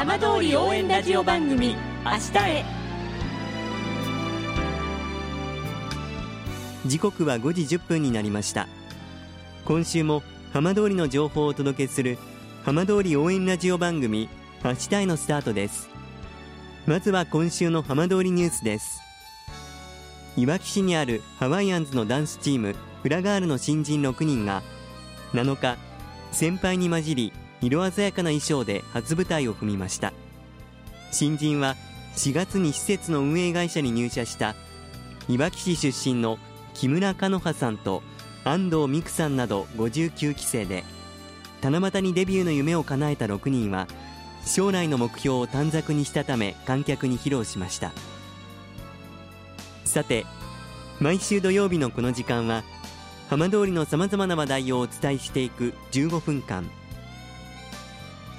[0.00, 2.64] 浜通り応援ラジオ番組明日へ。
[6.86, 8.66] 時刻は5時1分になりました。
[9.66, 10.22] 今週も
[10.54, 12.16] 浜通りの情報をお届けする
[12.64, 14.30] 浜通り応援ラジオ番組
[14.64, 15.90] 明日へのスタートです。
[16.86, 19.02] まずは今週の浜通りニュースです。
[20.34, 24.62] いわき市にあるハワイアンズのダンスチームフラガールの新人6人が
[25.34, 25.76] 7日
[26.32, 30.12] 先輩に混じり色鮮やかな衣装で初舞台を踏みました。
[31.12, 31.76] 新人は
[32.16, 34.54] 4月に施設の運営会社に入社した
[35.28, 36.38] いわき市出身の
[36.74, 38.02] 木村香乃葉さんと
[38.44, 40.84] 安藤美久さんなど59期生で
[41.62, 43.86] 七夕にデビューの夢を叶えた6人は
[44.44, 47.92] 将来の目標を短冊にしたため観客に披露しました。
[49.84, 50.24] さて
[51.00, 52.62] 毎週土曜日のこの時間は
[53.28, 56.70] 浜通りのさまざまな話題をお伝えしていく15分間。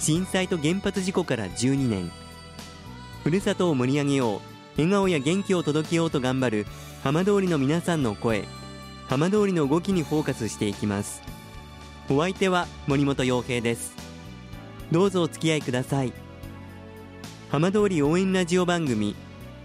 [0.02, 2.12] 震災と原発事故から12年。
[3.24, 4.40] ふるさとを盛り上げよう
[4.76, 6.66] 笑顔や元気を届けようと頑張る
[7.04, 8.46] 浜通りの皆さんの声。
[9.08, 11.22] 浜通りの動きにフォーカスしていきます。
[12.10, 13.94] お相手は森本洋平です。
[14.92, 16.14] どうぞお付き合いください。
[17.52, 19.16] 浜通り応援ラジオ番組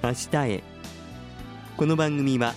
[0.02, 0.62] 明日へ。
[1.78, 2.54] この番組は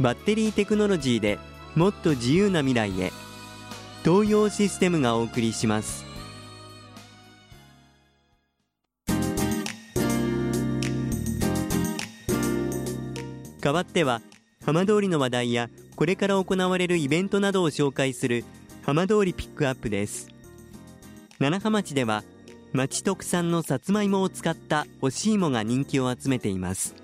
[0.00, 1.38] バッテリーテクノロジーで
[1.74, 3.12] もっと自由な未来へ。
[4.04, 6.11] 東洋システムがお送りします。
[13.62, 14.20] 代わっては
[14.66, 18.44] 浜通りの話題やこれから行われるイベントなどを紹介する
[18.82, 20.28] 浜通りピックアップです。
[21.38, 22.24] 七葉町では
[22.72, 26.96] 町特産のさつまいもを使った干し芋が人気を集めています。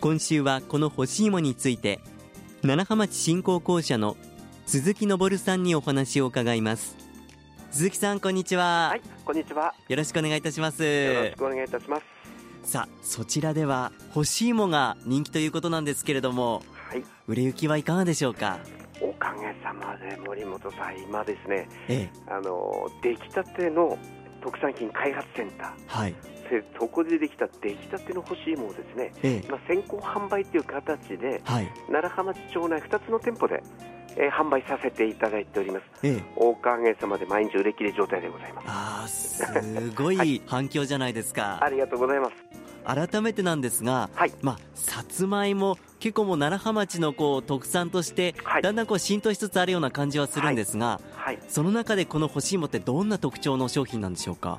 [0.00, 2.00] 今週はこの干し芋について
[2.62, 4.16] 七葉町振興公社の
[4.66, 6.96] 鈴木昇さんにお話を伺います。
[7.70, 8.88] 鈴木さんこんにちは。
[8.90, 9.74] はいこんにちは。
[9.88, 10.82] よろしくお願いいたします。
[10.82, 12.31] よろしくお願いいたします
[12.62, 17.04] さあそちらでは干し芋が人気ということなんですけれどもはい。
[17.26, 18.58] 売れ行きはいかがでしょうか？
[19.00, 22.30] おかげさまで森本さん今ですねええ。
[22.30, 23.98] あの出来たての
[24.42, 25.70] 特産品開発センター。
[25.86, 26.14] はい。
[26.50, 29.46] せそこでできた出来たての干し芋をですねええ。
[29.46, 31.68] 今先行販売という形ではい。
[31.90, 33.62] 楢葉町町内2つの店舗で、
[34.16, 35.84] えー販売させていただいております。
[36.02, 36.22] ええ。
[36.36, 38.66] おかげさまで毎日売れ切れ状態でございます。
[38.68, 40.42] あーすごい。
[40.46, 42.32] 反響じゃないですか、ありがとうございます
[42.84, 44.32] 改めてなんですが、はい。
[44.42, 48.62] まあ、さつまいも結構もう楢葉町のこう特産として、はい。
[48.62, 51.38] だんだんこう浸透しつつあるような感じはするんですが、はい。
[51.48, 54.58] その中でこの干し芋ってどんな特徴の商品なんでしょうか、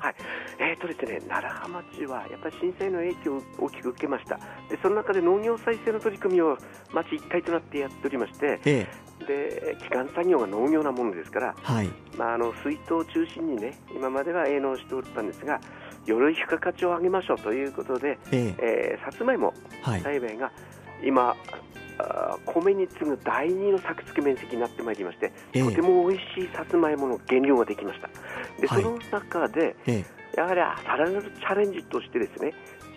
[0.86, 4.36] とですね、楢葉町はやっぱり震災の影響を大きく受けました。
[4.68, 6.58] でその中で農業再生の取り組みを
[6.92, 8.86] 町一体となってやっておりましてえ
[9.20, 9.24] え。
[9.26, 11.88] で基幹作業が農業なものですから、はい。
[12.18, 15.60] まあ、あの水筒を中心にね今までは営農しておったんですが
[16.04, 18.96] より付加価値を上げましょうということで、ええ。
[18.96, 20.00] えーさつまいもはい。
[20.02, 20.52] 栽培が
[21.02, 21.34] 今
[21.98, 25.62] あー米に次ぐ第二の作付け面積になってまいりまして、ええ。
[25.62, 28.08] とても美味しいさつまいもの原料ができました。
[28.60, 28.82] で、はい。
[28.82, 32.52] その中でええやはりさらなるチャレンジとしてですね、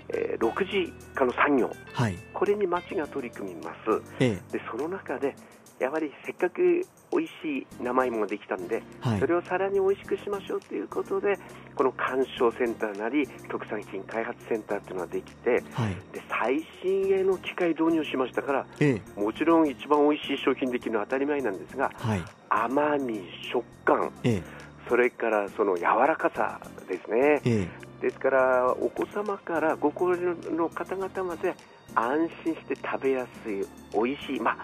[0.09, 1.71] えー、6時化の産業。
[1.93, 2.15] はい。
[2.33, 4.01] これに町が取り組みます。
[4.19, 5.35] えでその中で
[5.79, 6.81] やはりせっかく
[7.11, 9.19] 美味しい生芋ができたんで、えはい。
[9.19, 11.37] それをさらに美味しくしましょうということで
[11.75, 15.95] この鑑賞センターなり特産品開発センターというのができてはい。
[16.13, 19.19] で最新鋭の機械導入しましたからええ。
[19.19, 22.23] もちろん一番美味しい商品できるのは当たり前なんですがはい。
[22.49, 23.21] 甘み
[23.51, 24.56] 食感ええ
[24.87, 27.41] それからその柔らかさですね。
[27.45, 27.87] ええ。
[28.01, 31.55] ですからお子様からご高齢の方々まで
[31.95, 34.57] 安心して食べやすい美味しいまあ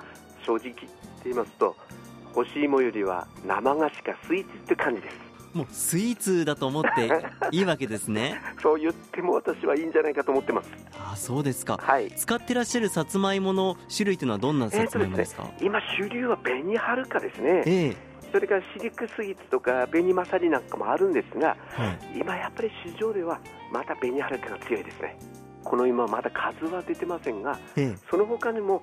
[0.45, 0.87] 正直言って
[1.25, 1.75] 言いますと
[2.33, 5.33] 干し芋よりは生菓子かスイーツって感じです。
[5.53, 7.11] もうスイーツだと思って
[7.51, 8.41] いいわけですね。
[8.61, 10.71] そう言っても私はいいんじゃないかと思ってます。
[10.97, 11.79] ああそうですか。
[11.81, 12.11] はい。
[12.11, 17.63] 使ってらっしゃるさつまいもの種類というのはどんなさつまいもですか、今主流は紅はるかですね。
[17.65, 22.19] ええそれからシリックスイーツとか紅まさりなんかもあるんですがはい。
[22.19, 23.39] 今やっぱり市場では
[23.71, 25.17] また紅はるかが強いですね。
[25.63, 27.97] この今まだ数は出てませんがええ。
[28.09, 28.81] その他にも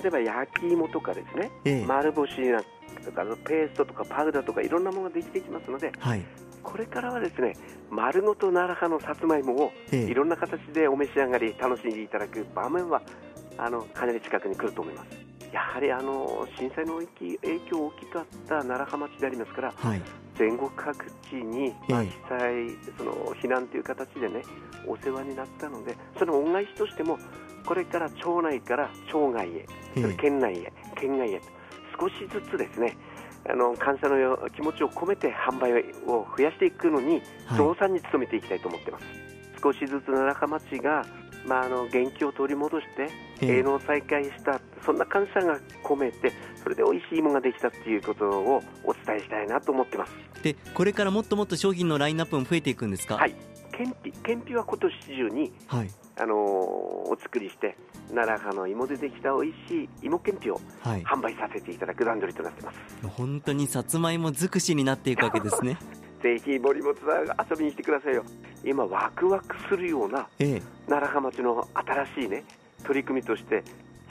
[0.00, 1.84] 例えば焼き芋とかですねええ。
[1.84, 2.64] 丸干しなん
[3.04, 6.22] とかペーストとかパウダーとかいろんなものができてきますのではい。
[6.62, 7.54] これからはですね
[7.90, 10.10] 丸ごと奈良派のさつまいもをええ。
[10.10, 13.02] いろんな形でお召し上がり楽しんでいただく場面は
[13.58, 15.21] あのかなり近くに来ると思います
[15.52, 17.38] やはりあの震災の影
[17.68, 20.02] 響大きかった奈良浜町でありますからはい。
[20.38, 20.96] 全国各
[21.28, 21.92] 地に、被
[22.26, 24.42] 災その避難という形でね
[24.86, 27.18] お世話になったのでその恩返しとしても
[27.66, 29.66] これから町内から町外へ、
[30.18, 31.46] 県内へ県外へと
[32.00, 32.96] 少しずつですね
[33.48, 35.72] あの感謝の気持ちを込めて販売
[36.06, 37.58] を増やしていくのに、はい。
[37.58, 39.04] 増産に努めていきたいと思ってます。
[39.60, 41.04] 少しずつ奈良町が、
[41.46, 43.08] まあ、あの元気を取り戻して
[43.40, 43.58] ええ。
[43.58, 50.12] 営農再開した、そんな感謝が込めてそれで美味しい芋ができたっていうことをお伝えしたいなと思ってます。
[50.42, 53.16] でこれからもっともっと商品のラインナップも増えていくんですか？
[53.16, 53.34] はい、
[53.76, 55.90] けんぴけんぴは今年中にはい。
[56.20, 56.38] あのー
[57.12, 57.76] お作りして
[58.14, 61.02] 奈良派の芋でできた美味しい芋けんぴをはい。
[61.02, 62.78] 販売させていただく段取りとなってます。
[63.08, 65.76] 本当にさつまいも尽くしになっていくわけですね
[66.22, 67.02] ぜひ森本さ
[67.46, 68.24] ん遊びに来てくださいよ。
[68.64, 72.44] 今ワクワクするようなええ奈良浜町の新しいね
[72.84, 73.64] 取り組みとして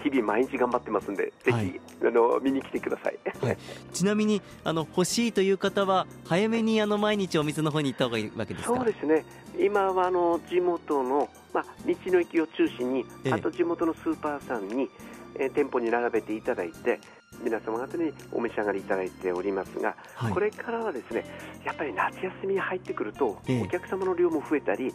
[0.04, 3.20] 日々毎日頑張ってますんで、ぜひ、はいあの見に来てください。
[3.40, 3.58] はい
[3.94, 8.76] ちなみにあの欲しいという方は早めにあの毎日お店の方に行った方がいいわけですか？
[8.76, 9.24] そうですね。
[9.60, 14.90] 今はあの地元のまあ道の駅を中心に、ええあと地元のスーパーさんに、
[15.36, 17.00] えー店舗に並べていただいて。
[17.44, 20.34] 皆様方にお召し上がりいただいておりますが、はい。
[20.34, 21.26] これからはですね
[21.66, 23.62] やっぱり夏休みに入ってくると、ええ。
[23.64, 24.94] お客様の量も増えたり、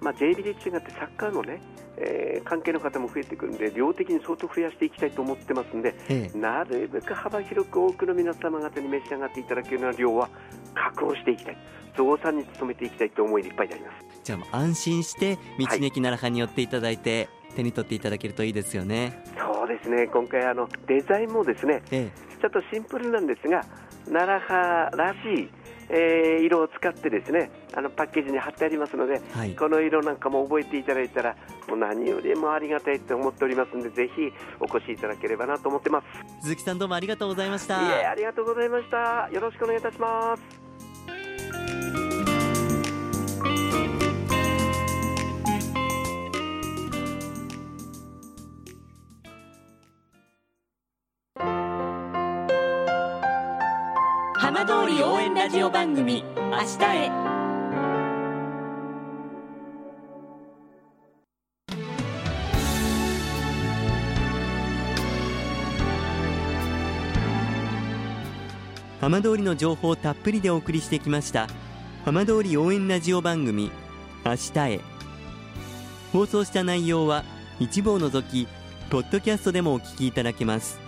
[0.00, 1.60] まあ、J ビレッジがあってサッカーのね、
[1.96, 6.38] えー関係の方も増えてくるんで量的に相当増やしていきたいと思ってますんでええ。
[6.38, 10.28] なるべく幅広く多くの皆様方に召し上がっていただけるような量は
[10.74, 11.56] 確保していきたい。
[11.96, 14.04] 増産に努めていきたいという思いでいっぱいであります。
[14.22, 19.24] じゃあ安心して道の駅奈良派に寄っていただいて、手に取っていただけるといいですよね
[19.66, 20.06] そうですね。
[20.06, 22.10] 今回あのデザインもですねえ
[22.40, 23.64] ちょっとシンプルなんですが
[24.06, 25.50] 奈良派らしい、
[25.88, 29.56] えー色を使ってですねあのパッケージに貼ってありますのでえはい。
[29.56, 31.36] この色なんかも覚えていただいたら
[31.68, 36.42] もう何よりもありがたいと思っておりますのでぜひお越しいただければなと思ってます。
[36.42, 37.82] 鈴木さんどうもありがとうございました。
[37.82, 39.28] いえありがとうございました。
[39.32, 40.65] よろしくお願いいたします
[54.46, 57.10] 浜通り応援ラジオ番組「明日へ」
[69.00, 71.48] 浜通りの情報をたっぷりでお送りしてきました
[72.04, 73.72] 浜通り応援ラジオ番組
[74.24, 74.80] 明日へ。
[76.12, 77.24] 放送した内容は
[77.58, 78.46] 一部を除き
[78.90, 80.78] ポッドキャストでもお聞きいただけます。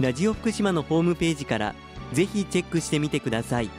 [0.00, 1.74] ラジオ福島のホームページから
[2.12, 3.70] ぜひチェックしてみてください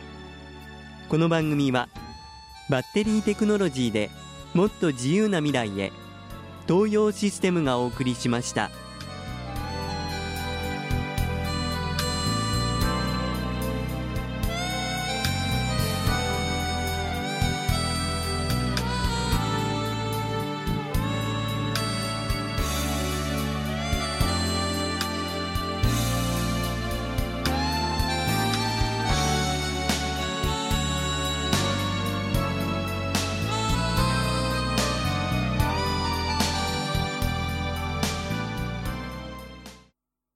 [1.09, 1.89] この番組は
[2.69, 4.09] バッテリーテクノロジーで
[4.53, 5.91] もっと自由な未来へ
[6.67, 8.69] 東洋システムがお送りしました。